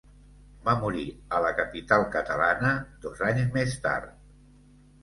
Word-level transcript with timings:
Va 0.69 0.73
morir 0.83 1.03
a 1.35 1.41
la 1.45 1.51
capital 1.61 2.09
catalana 2.17 2.73
dos 3.07 3.23
anys 3.31 3.57
més 3.61 3.79
tard. 3.87 4.21